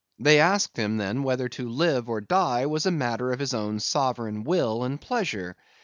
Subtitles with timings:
[0.17, 3.79] They asked him, then, whether to live or die was a matter of his own
[3.79, 5.55] sovereign will and pleasure.